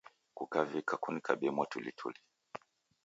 [0.37, 2.19] Kukavika kunikabie mwatulituli